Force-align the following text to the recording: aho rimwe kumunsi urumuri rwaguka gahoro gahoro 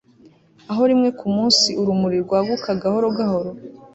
aho 0.71 0.81
rimwe 0.89 1.09
kumunsi 1.19 1.69
urumuri 1.81 2.17
rwaguka 2.25 2.69
gahoro 2.81 3.07
gahoro 3.17 3.49